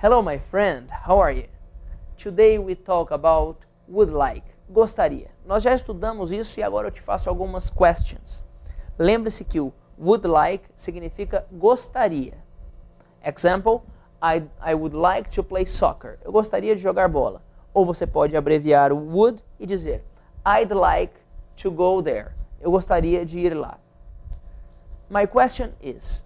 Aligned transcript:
Hello, 0.00 0.22
my 0.22 0.38
friend. 0.38 0.88
How 0.92 1.18
are 1.18 1.32
you? 1.32 1.48
Today 2.16 2.56
we 2.56 2.76
talk 2.76 3.10
about 3.10 3.64
would 3.88 4.12
like. 4.12 4.44
Gostaria. 4.72 5.28
Nós 5.44 5.64
já 5.64 5.74
estudamos 5.74 6.30
isso 6.30 6.60
e 6.60 6.62
agora 6.62 6.86
eu 6.86 6.92
te 6.92 7.00
faço 7.00 7.28
algumas 7.28 7.68
questions. 7.68 8.44
Lembre-se 8.96 9.44
que 9.44 9.58
o 9.58 9.72
would 9.98 10.24
like 10.28 10.68
significa 10.76 11.44
gostaria. 11.50 12.38
Example, 13.24 13.82
I, 14.22 14.44
I 14.64 14.72
would 14.72 14.94
like 14.94 15.30
to 15.30 15.42
play 15.42 15.66
soccer. 15.66 16.20
Eu 16.24 16.30
gostaria 16.30 16.76
de 16.76 16.80
jogar 16.80 17.08
bola. 17.08 17.42
Ou 17.74 17.84
você 17.84 18.06
pode 18.06 18.36
abreviar 18.36 18.92
o 18.92 18.98
would 18.98 19.42
e 19.58 19.66
dizer 19.66 20.04
I'd 20.46 20.72
like 20.72 21.14
to 21.56 21.72
go 21.72 22.00
there. 22.00 22.36
Eu 22.60 22.70
gostaria 22.70 23.26
de 23.26 23.40
ir 23.40 23.52
lá. 23.52 23.80
My 25.10 25.26
question 25.26 25.70
is, 25.82 26.24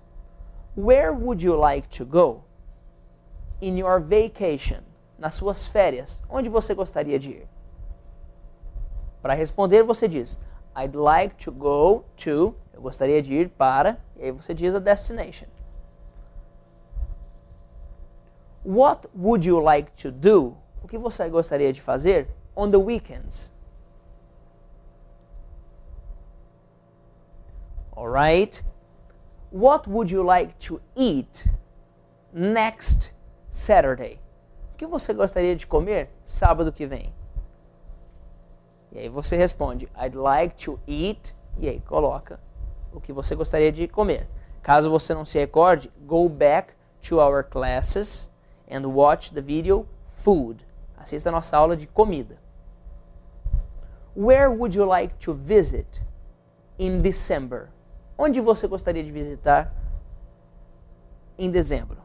where 0.77 1.11
would 1.11 1.43
you 1.43 1.57
like 1.59 1.89
to 1.97 2.05
go 2.05 2.45
in 3.63 3.79
your 3.79 4.01
vacation? 4.01 4.83
Nas 5.19 5.35
suas 5.35 5.67
férias, 5.67 6.21
onde 6.29 6.49
você 6.49 6.75
gostaria 6.75 7.19
de 7.19 7.31
ir? 7.31 7.49
Para 9.23 9.35
responder, 9.35 9.85
você 9.85 10.09
diz 10.09 10.41
I'd 10.77 10.97
like 10.97 11.37
to 11.45 11.53
go 11.53 12.05
to, 12.17 12.57
eu 12.73 12.83
gostaria 12.83 13.23
de 13.23 13.33
ir 13.33 13.51
para, 13.51 13.99
e 14.17 14.25
aí 14.25 14.31
você 14.33 14.53
diz 14.53 14.75
a 14.75 14.81
destination. 14.81 15.47
What 18.65 19.09
would 19.15 19.47
you 19.47 19.61
like 19.61 19.93
to 20.03 20.11
do? 20.11 20.57
O 20.83 20.89
que 20.89 20.99
você 20.99 21.29
gostaria 21.29 21.73
de 21.73 21.81
fazer 21.81 22.29
on 22.57 22.71
the 22.71 22.79
weekends? 22.79 23.53
Alright? 27.97 28.65
What 29.53 29.89
would 29.89 30.13
you 30.13 30.25
like 30.25 30.55
to 30.67 30.81
eat 30.97 31.47
next 32.33 33.13
Saturday? 33.53 34.19
O 34.73 34.77
que 34.79 34.87
você 34.87 35.13
gostaria 35.13 35.55
de 35.55 35.67
comer 35.67 36.09
sábado 36.25 36.73
que 36.73 36.87
vem? 36.87 37.15
E 38.91 38.99
aí 38.99 39.09
você 39.11 39.37
responde, 39.37 39.91
I'd 39.95 40.17
like 40.17 40.57
to 40.65 40.81
eat, 40.87 41.37
e 41.59 41.69
aí 41.69 41.79
coloca 41.81 42.41
o 42.95 42.99
que 42.99 43.13
você 43.13 43.35
gostaria 43.35 43.71
de 43.71 43.87
comer. 43.87 44.27
Caso 44.63 44.91
você 44.91 45.13
não 45.13 45.23
se 45.23 45.39
recorde, 45.39 45.93
go 46.07 46.31
back 46.31 46.73
to 47.07 47.19
our 47.19 47.45
classes 47.45 48.31
and 48.71 48.87
watch 48.87 49.35
the 49.35 49.43
video 49.43 49.87
food. 50.07 50.67
Assista 50.97 51.29
a 51.29 51.33
nossa 51.33 51.55
aula 51.55 51.77
de 51.77 51.87
comida. 51.87 52.39
Where 54.17 54.49
would 54.49 54.75
you 54.75 54.87
like 54.87 55.15
to 55.27 55.35
visit 55.35 56.03
in 56.79 57.03
December? 57.03 57.69
Onde 58.17 58.41
você 58.41 58.67
gostaria 58.67 59.05
de 59.05 59.13
visitar 59.13 59.75
em 61.37 61.51
dezembro? 61.51 62.02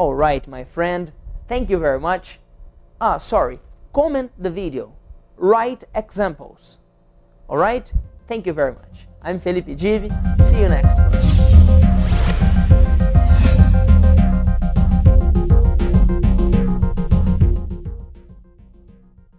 All 0.00 0.14
right, 0.14 0.48
my 0.48 0.64
friend. 0.64 1.12
Thank 1.46 1.68
you 1.68 1.76
very 1.76 2.00
much. 2.00 2.38
Ah, 3.02 3.18
sorry. 3.18 3.60
Comment 3.92 4.32
the 4.42 4.50
video. 4.50 4.94
Write 5.36 5.84
examples. 5.94 6.78
All 7.50 7.58
right? 7.58 7.92
Thank 8.26 8.46
you 8.46 8.54
very 8.54 8.72
much. 8.72 9.06
I'm 9.20 9.38
Felipe 9.38 9.76
Divi. 9.76 10.08
See 10.40 10.58
you 10.58 10.70
next 10.70 10.96
time. 10.96 11.89